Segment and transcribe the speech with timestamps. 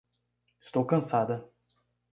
[0.65, 1.37] Estou cansada